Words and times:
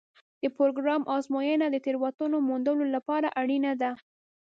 د 0.41 0.43
پروګرام 0.57 1.01
ازموینه 1.15 1.65
د 1.69 1.75
تېروتنو 1.85 2.37
موندلو 2.47 2.85
لپاره 2.95 3.27
اړینه 3.41 3.71
ده. 3.81 3.91